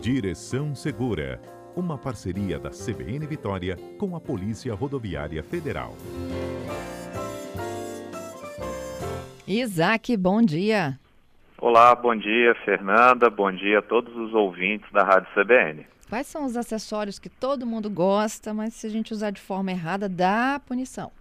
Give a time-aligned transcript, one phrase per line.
[0.00, 1.38] Direção Segura,
[1.76, 5.94] uma parceria da CBN Vitória com a Polícia Rodoviária Federal.
[9.46, 10.98] Isaac, bom dia.
[11.58, 13.28] Olá, bom dia, Fernanda.
[13.28, 15.86] Bom dia a todos os ouvintes da Rádio CBN.
[16.08, 19.70] Quais são os acessórios que todo mundo gosta, mas se a gente usar de forma
[19.70, 21.12] errada, dá punição?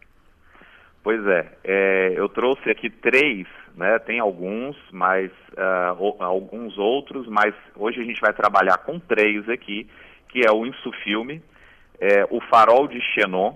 [1.04, 3.98] Pois é, é eu trouxe aqui três, né?
[4.00, 9.88] Tem alguns, mas uh, alguns outros, mas hoje a gente vai trabalhar com três aqui,
[10.28, 11.42] que é o insufilme,
[12.00, 13.56] é, o farol de xenon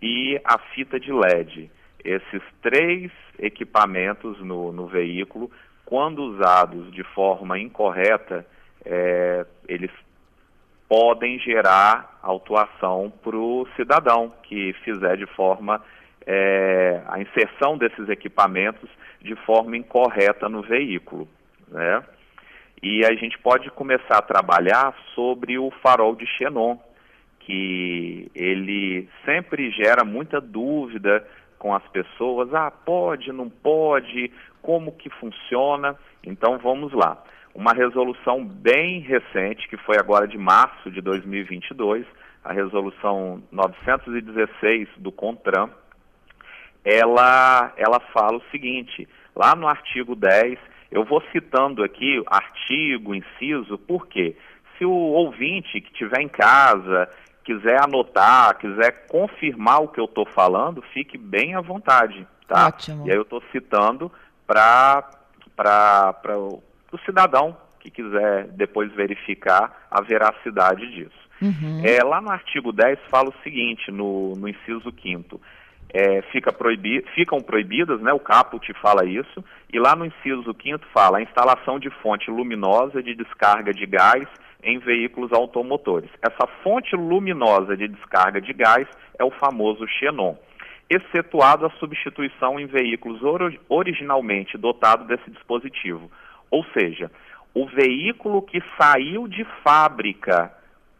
[0.00, 1.70] e a fita de LED.
[2.04, 5.50] Esses três equipamentos no, no veículo
[5.84, 8.46] quando usados de forma incorreta,
[8.82, 9.90] é, eles
[10.88, 15.82] podem gerar autuação para o cidadão que fizer de forma
[16.26, 18.88] é, a inserção desses equipamentos
[19.20, 21.28] de forma incorreta no veículo,
[21.68, 22.02] né?
[22.82, 26.76] E a gente pode começar a trabalhar sobre o farol de xenon,
[27.38, 31.24] que ele sempre gera muita dúvida
[31.58, 35.96] com as pessoas, ah, pode, não pode, como que funciona.
[36.24, 37.22] Então vamos lá.
[37.54, 42.04] Uma resolução bem recente, que foi agora de março de 2022,
[42.42, 45.70] a resolução 916 do CONTRAN,
[46.84, 50.58] ela, ela fala o seguinte, lá no artigo 10,
[50.90, 54.36] eu vou citando aqui artigo, inciso, por quê?
[54.76, 57.08] Se o ouvinte que estiver em casa
[57.44, 62.68] quiser anotar, quiser confirmar o que eu estou falando, fique bem à vontade, tá?
[62.68, 63.06] Ótimo.
[63.06, 64.10] E aí eu estou citando
[64.46, 65.08] para
[66.36, 71.22] o cidadão que quiser depois verificar a veracidade disso.
[71.40, 71.82] Uhum.
[71.84, 75.40] É, lá no artigo 10 fala o seguinte, no, no inciso 5
[75.92, 80.80] é, fica proibi ficam proibidas, né, o caput fala isso, e lá no inciso 5
[80.92, 84.26] fala a instalação de fonte luminosa de descarga de gás
[84.62, 86.10] em veículos automotores.
[86.22, 90.34] Essa fonte luminosa de descarga de gás é o famoso xenon,
[90.88, 96.10] excetuado a substituição em veículos or originalmente dotados desse dispositivo.
[96.50, 97.10] Ou seja,
[97.54, 100.52] o veículo que saiu de fábrica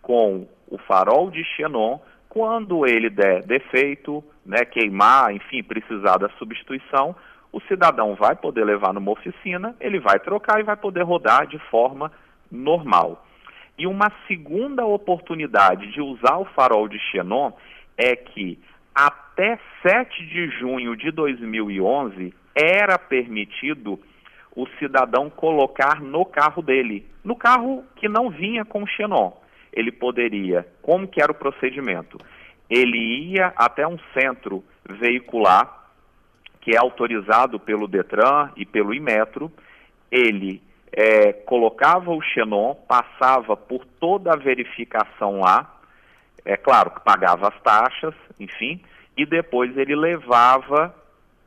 [0.03, 1.99] com o farol de xenon,
[2.29, 7.15] quando ele der defeito, né, queimar, enfim, precisar da substituição,
[7.53, 11.59] o cidadão vai poder levar numa oficina, ele vai trocar e vai poder rodar de
[11.71, 12.11] forma
[12.51, 13.27] normal.
[13.79, 17.53] E uma segunda oportunidade de usar o farol de xenon
[17.97, 18.59] é que
[18.95, 23.99] até 7 de junho de 2011 era permitido
[24.55, 29.33] o cidadão colocar no carro dele, no carro que não vinha com xenon.
[29.73, 32.19] Ele poderia, como que era o procedimento?
[32.75, 35.83] Ele ia até um centro veicular
[36.63, 39.53] que é autorizado pelo Detran e pelo Imetro,
[40.11, 45.71] ele é, colocava o Xenon, passava por toda a verificação lá,
[46.45, 48.81] é claro que pagava as taxas, enfim,
[49.17, 50.95] e depois ele levava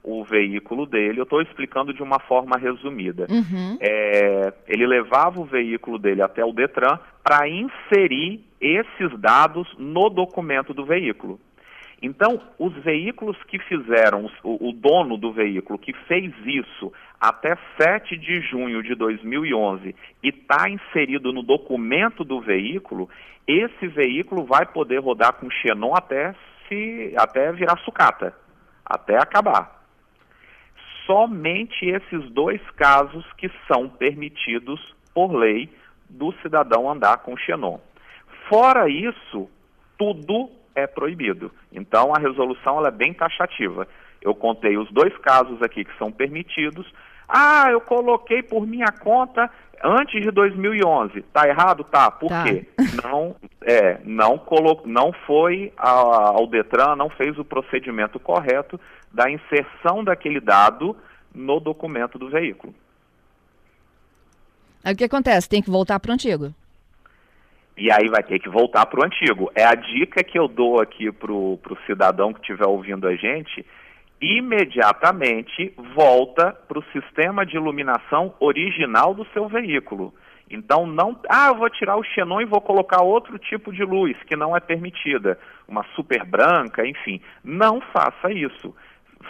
[0.06, 1.20] o veículo dele.
[1.20, 3.26] Eu estou explicando de uma forma resumida.
[3.30, 3.78] Uhum.
[3.82, 10.74] É, ele levava o veículo dele até o Detran para inserir esses dados no documento
[10.74, 11.40] do veículo.
[12.02, 18.18] Então, os veículos que fizeram, o, o, dono do veículo que fez isso até 7
[18.18, 23.10] de junho de 2011 e está inserido no documento do veículo,
[23.48, 26.36] esse veículo vai poder rodar com xenon até,
[26.68, 28.36] se, até virar sucata,
[28.86, 29.85] até acabar.
[31.06, 34.80] Somente esses dois casos que são permitidos
[35.14, 35.70] por lei
[36.10, 37.80] do cidadão andar com xenon.
[38.50, 39.50] Fora isso,
[39.98, 41.52] tudo é proibido.
[41.72, 43.88] Então a resolução ela é bem taxativa.
[44.22, 46.92] Eu contei os dois casos aqui que são permitidos.
[47.28, 49.50] Ah, eu coloquei por minha conta
[49.84, 51.22] antes de 2011.
[51.34, 51.84] Tá errado?
[51.84, 52.10] Tá.
[52.12, 52.44] Por tá.
[52.44, 52.66] quê?
[53.04, 54.82] Não, é, não, colo...
[54.86, 58.80] não foi ao Detran, não fez o procedimento correto
[59.12, 60.96] da inserção daquele dado
[61.34, 62.74] no documento do veículo.
[64.84, 65.50] Aí o que acontece?
[65.50, 66.54] Tem que voltar para o antigo.
[67.78, 69.52] E aí vai ter que voltar para o antigo.
[69.54, 73.66] É a dica que eu dou aqui para o cidadão que estiver ouvindo a gente,
[74.22, 80.14] imediatamente volta para o sistema de iluminação original do seu veículo.
[80.50, 84.16] Então não, ah, eu vou tirar o xenon e vou colocar outro tipo de luz
[84.24, 87.20] que não é permitida, uma super branca, enfim.
[87.44, 88.76] Não faça isso.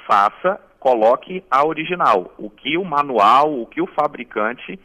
[0.05, 4.77] Faça, coloque a original, o que o manual, o que o fabricante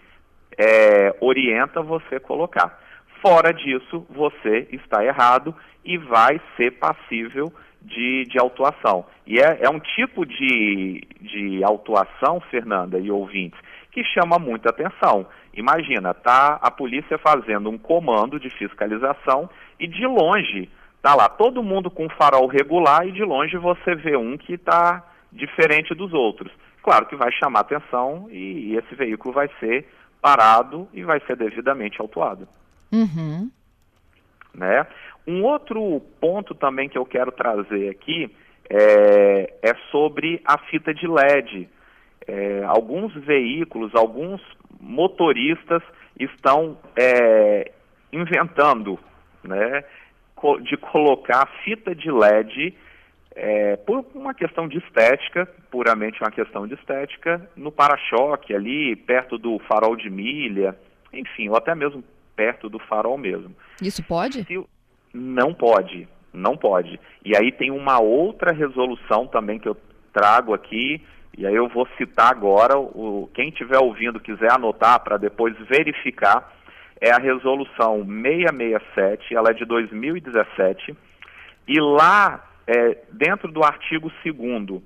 [0.56, 2.78] é, orienta você colocar.
[3.20, 5.54] Fora disso, você está errado
[5.84, 9.04] e vai ser passível de, de autuação.
[9.26, 13.58] E é, é um tipo de, de autuação, Fernanda e ouvintes,
[13.90, 15.26] que chama muita atenção.
[15.54, 19.48] Imagina, tá a polícia fazendo um comando de fiscalização
[19.78, 20.68] e de longe
[21.02, 25.04] tá lá todo mundo com farol regular e de longe você vê um que está
[25.32, 26.52] diferente dos outros.
[26.82, 29.88] Claro que vai chamar atenção e, e, esse veículo vai ser
[30.20, 32.48] parado e vai ser devidamente autuado.
[32.92, 33.50] Uhum.
[34.54, 34.86] Né?
[35.26, 38.30] Um outro ponto também que eu quero trazer aqui
[38.68, 41.68] é, é sobre a fita de LED.
[42.26, 44.40] É, alguns veículos, alguns
[44.80, 45.82] motoristas
[46.18, 47.72] estão é,
[48.12, 48.98] inventando
[49.42, 49.84] né,
[50.62, 52.74] de colocar fita de LED
[53.34, 59.38] é, por uma questão de estética, puramente uma questão de estética, no para-choque ali, perto
[59.38, 60.76] do farol de milha,
[61.12, 62.02] enfim, ou até mesmo
[62.34, 63.54] perto do farol mesmo.
[63.82, 64.44] Isso pode?
[64.44, 64.64] Se,
[65.12, 66.98] não pode, não pode.
[67.24, 69.76] E aí tem uma outra resolução também que eu
[70.12, 71.02] trago aqui,
[71.36, 76.52] e aí eu vou citar agora, o, quem estiver ouvindo quiser anotar para depois verificar,
[77.00, 80.94] é a resolução 667, ela é de 2017,
[81.66, 84.82] e lá, é, dentro do artigo 2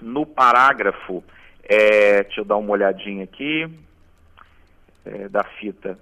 [0.00, 1.22] no parágrafo,
[1.62, 3.68] é, deixa eu dar uma olhadinha aqui,
[5.04, 5.98] é, da fita,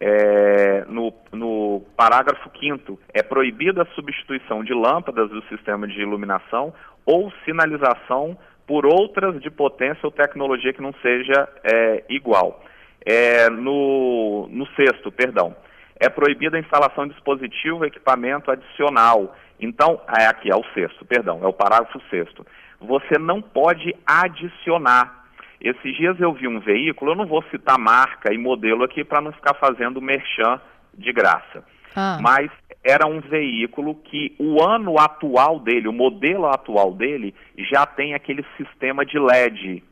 [0.00, 6.72] é, no, no, parágrafo 5 é proibida a substituição de lâmpadas do sistema de iluminação
[7.04, 8.36] ou sinalização
[8.66, 12.62] por outras de potência ou tecnologia que não seja é, igual.
[13.04, 15.54] É, no, no sexto, perdão,
[15.98, 19.36] é proibida a instalação de dispositivo, equipamento adicional.
[19.60, 22.46] Então, é aqui, é o sexto, perdão, é o parágrafo sexto.
[22.80, 25.19] Você não pode adicionar.
[25.60, 29.20] Esses dias eu vi um veículo, eu não vou citar marca e modelo aqui para
[29.20, 30.60] não ficar fazendo merchan
[30.94, 31.62] de graça.
[31.94, 32.18] Ah.
[32.20, 32.50] Mas
[32.82, 37.34] era um veículo que o ano atual dele, o modelo atual dele,
[37.70, 39.82] já tem aquele sistema de LED,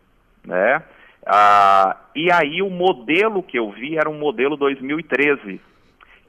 [0.45, 0.83] né?
[1.27, 5.61] Ah, e aí o modelo que eu vi era um modelo 2013,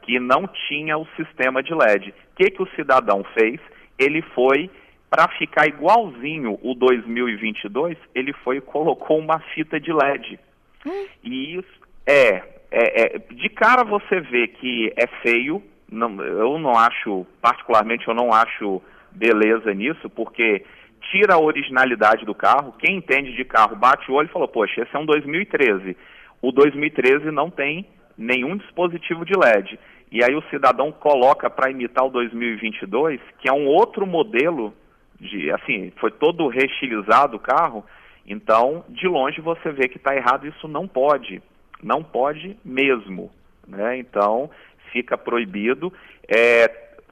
[0.02, 2.10] que não tinha o sistema de LED.
[2.10, 3.62] O que, que o cidadão fez?
[3.98, 4.70] Ele foi,
[5.10, 10.40] para ficar igualzinho o 2022, ele foi e colocou uma fita de LED.
[10.86, 11.08] Hum.
[11.24, 16.78] E isso é, é, é, de cara você vê que é feio, não, eu não
[16.78, 20.64] acho, particularmente eu não acho beleza nisso, porque
[21.12, 22.74] tira a originalidade do carro.
[22.78, 25.98] Quem entende de carro bate o olho e falou: Poxa, esse é um 2013.
[26.42, 27.86] O 2013 não tem
[28.18, 29.80] nenhum dispositivo de LED.
[30.12, 34.74] E aí o cidadão coloca para imitar o 2022, que é um outro modelo
[35.20, 37.84] de, assim, foi todo restilizado o carro.
[38.26, 41.42] Então, de longe você vê que está errado, isso não pode,
[41.82, 43.32] não pode mesmo,
[43.68, 43.98] né?
[43.98, 44.52] Então,
[44.92, 45.92] fica proibido.
[46.28, 46.68] É,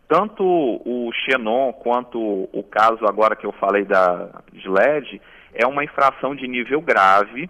[0.08, 5.22] tanto o Xenon quanto o caso agora que eu falei da GLED
[5.54, 7.50] é uma infração de nível grave.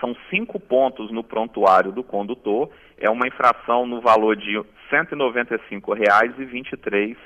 [0.00, 2.68] São cinco pontos no prontuário do condutor.
[2.98, 7.16] É uma infração no valor de R$ 195,23.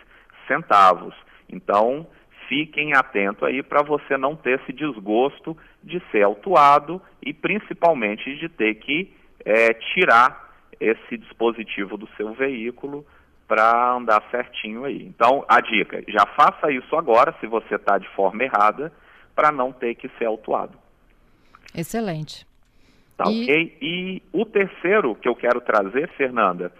[1.55, 2.07] Então,
[2.49, 8.49] fiquem atentos aí para você não ter esse desgosto de ser autuado e principalmente de
[8.49, 9.13] ter que
[9.45, 13.07] é, tirar esse dispositivo do seu veículo
[13.47, 15.03] para andar certinho aí.
[15.03, 18.93] Então, a dica, já faça isso agora, se você está de forma errada,
[19.35, 20.79] para não ter que ser autuado.
[21.75, 22.47] Excelente.
[23.17, 23.43] Tá e...
[23.43, 23.79] ok?
[23.81, 26.73] E o terceiro que eu quero trazer, Fernanda,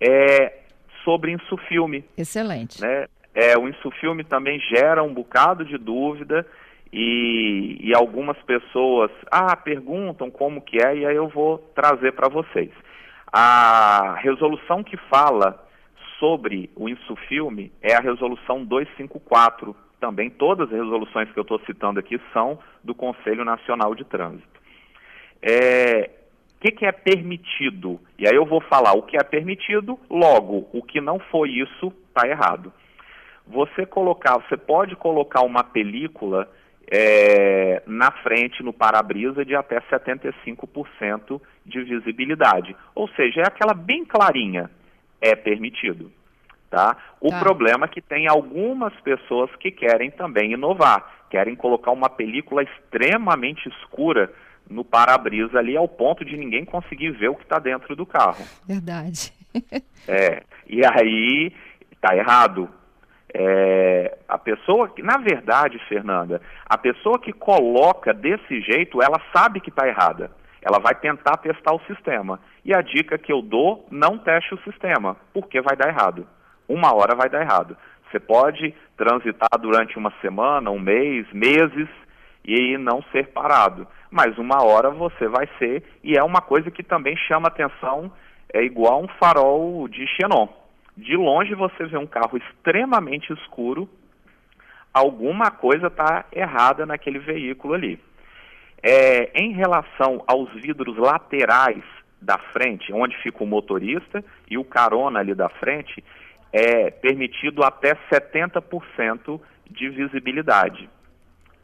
[0.00, 0.58] é
[1.04, 2.04] sobre insufilme.
[2.16, 2.80] Excelente.
[2.82, 3.06] Né?
[3.34, 6.46] É, o insufilme também gera um bocado de dúvida
[6.92, 12.28] e, e algumas pessoas ah, perguntam como que é e aí eu vou trazer para
[12.28, 12.70] vocês.
[13.32, 15.64] A resolução que fala
[16.18, 19.76] sobre o insufilme é a resolução 254.
[20.00, 24.58] Também todas as resoluções que eu estou citando aqui são do Conselho Nacional de Trânsito.
[25.42, 26.10] É,
[26.56, 28.00] o que, que, é permitido?
[28.18, 31.92] E aí eu vou falar o que é permitido, logo, o que não foi isso
[32.08, 32.72] está errado.
[33.50, 36.48] Você colocar, você pode colocar uma película
[36.90, 42.76] é, na frente, no para-brisa, de até 75% de visibilidade.
[42.94, 44.70] Ou seja, é aquela bem clarinha
[45.20, 46.12] é permitido.
[46.70, 46.96] Tá?
[47.20, 47.38] O tá.
[47.38, 53.68] problema é que tem algumas pessoas que querem também inovar, querem colocar uma película extremamente
[53.70, 54.30] escura
[54.68, 58.44] no para-brisa ali ao ponto de ninguém conseguir ver o que está dentro do carro.
[58.66, 59.32] Verdade.
[60.06, 61.52] é, e aí
[61.90, 62.68] está errado.
[63.32, 69.60] É, a pessoa que, na verdade, Fernanda, a pessoa que coloca desse jeito, ela sabe
[69.60, 70.30] que está errada.
[70.62, 72.40] Ela vai tentar testar o sistema.
[72.64, 76.26] E a dica que eu dou, não teste o sistema, porque vai dar errado.
[76.68, 77.76] Uma hora vai dar errado.
[78.10, 81.88] Você pode transitar durante uma semana, um mês, meses,
[82.44, 83.86] e não ser parado.
[84.10, 88.10] Mas uma hora você vai ser, e é uma coisa que também chama atenção,
[88.52, 90.48] é igual um farol de xenon.
[90.98, 93.88] De longe você vê um carro extremamente escuro,
[94.92, 98.00] alguma coisa está errada naquele veículo ali.
[98.82, 101.84] É, em relação aos vidros laterais
[102.20, 106.02] da frente, onde fica o motorista e o carona ali da frente,
[106.52, 109.40] é permitido até 70%
[109.70, 110.90] de visibilidade.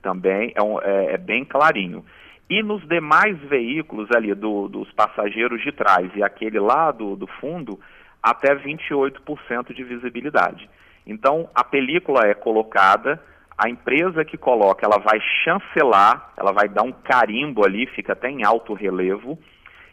[0.01, 2.05] Também é, um, é, é, bem clarinho.
[2.49, 7.27] E nos demais veículos ali do, dos passageiros de trás e aquele lá do, do
[7.27, 7.81] fundo,
[8.25, 10.71] até 28% de visibilidade.
[11.07, 13.23] Então, a película é colocada,
[13.59, 18.31] a empresa que coloca, ela vai chancelar, ela vai dar um carimbo ali, fica até
[18.31, 19.39] em alto relevo,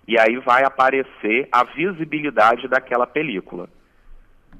[0.07, 3.67] e aí vai aparecer a visibilidade daquela película.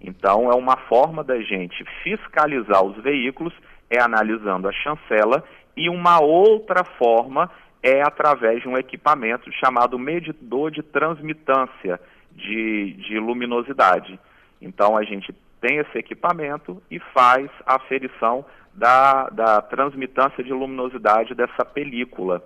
[0.01, 3.53] Então, é uma forma da gente fiscalizar os veículos,
[3.89, 5.45] é analisando a chancela,
[5.77, 7.49] e uma outra forma
[7.81, 11.99] é através de um equipamento chamado medidor de transmitância
[12.35, 14.19] de, de luminosidade.
[14.61, 21.35] Então, a gente tem esse equipamento e faz a aferição da, da transmitância de luminosidade
[21.35, 22.43] dessa película.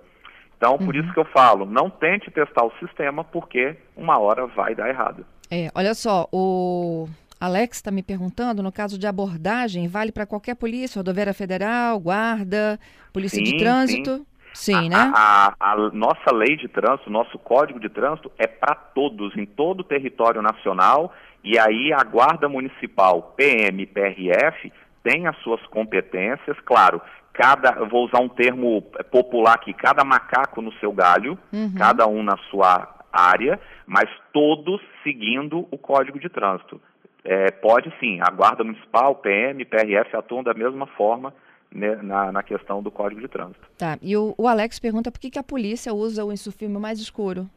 [0.56, 1.00] Então, por uhum.
[1.02, 5.24] isso que eu falo, não tente testar o sistema, porque uma hora vai dar errado.
[5.50, 7.06] É, olha só, o
[7.38, 12.80] Alex está me perguntando, no caso de abordagem, vale para qualquer polícia, rodoviária federal, guarda,
[13.12, 14.16] polícia sim, de trânsito?
[14.16, 14.26] Sim.
[14.56, 15.12] Sim, a, né?
[15.14, 19.44] A, a, a, nossa lei de trânsito, nosso código de trânsito é para todos, em
[19.44, 21.12] todo o território nacional,
[21.44, 24.72] e aí a Guarda Municipal, PM e PRF,
[25.02, 27.00] tem as suas competências, claro,
[27.34, 31.74] cada, vou usar um termo popular aqui, cada macaco no seu galho, uhum.
[31.76, 36.80] cada um na sua área, mas todos seguindo o Código de Trânsito.
[37.22, 41.32] É, pode sim, a Guarda Municipal, PM, PRF atuam da mesma forma
[41.76, 43.66] né, na, na, questão do Código de Trânsito.
[43.78, 46.98] Tá, e o, o Alex pergunta por que, que a polícia usa o insufilme mais
[46.98, 47.48] escuro?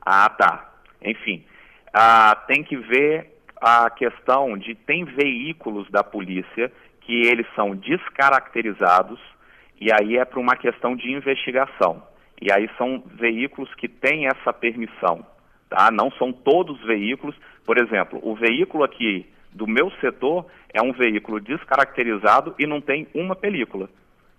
[0.00, 0.72] Ah, tá.
[1.02, 1.44] Enfim,
[1.92, 9.18] ah, tem que ver a questão de tem veículos da polícia que eles são descaracterizados
[9.80, 12.02] e aí é para uma questão de investigação.
[12.40, 15.24] E aí são veículos que têm essa permissão,
[15.68, 15.90] tá?
[15.90, 17.34] Não são todos veículos.
[17.64, 19.26] Por exemplo, o veículo aqui
[19.56, 23.88] do meu setor é um veículo descaracterizado e não tem uma película.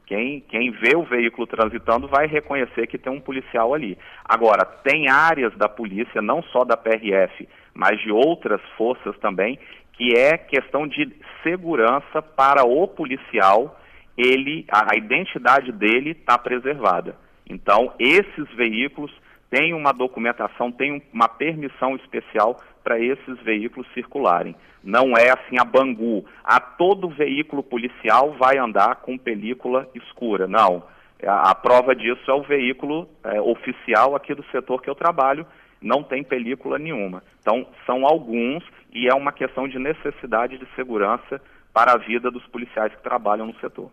[0.06, 3.98] Quem, quem vê o veículo transitando vai reconhecer que tem um policial ali.
[4.24, 9.60] Agora, tem áreas da polícia, não só da PRF, mas de outras forças também,
[9.94, 11.12] que é questão de
[11.44, 13.78] segurança para o policial,
[14.18, 17.16] ele, a, a identidade dele está preservada.
[17.50, 19.12] Então, esses veículos
[19.50, 24.56] têm uma documentação, têm uma permissão especial para esses veículos circularem.
[24.82, 30.48] Não é assim a Bangu, a todo veículo policial vai andar com película escura.
[30.48, 30.84] Não.
[31.22, 35.46] A, a prova disso é o veículo é, oficial aqui do setor que eu trabalho,
[35.82, 37.22] não tem película nenhuma.
[37.42, 38.64] Então, são alguns
[38.94, 41.42] e é uma questão de necessidade de segurança
[41.74, 43.92] para a vida dos policiais que trabalham no setor.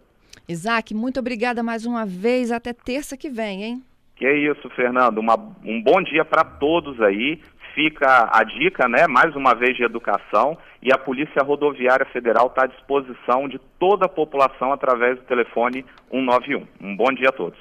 [0.48, 2.52] Isaac, muito obrigada mais uma vez.
[2.52, 3.82] Até terça que vem, hein?
[4.16, 5.18] Que isso, Fernando.
[5.18, 5.34] Uma,
[5.64, 7.40] um bom dia para todos aí.
[7.74, 10.56] Fica a dica, né, mais uma vez, de educação.
[10.80, 15.84] E a Polícia Rodoviária Federal está à disposição de toda a população através do telefone
[16.10, 16.66] 191.
[16.80, 17.58] Um bom dia a todos.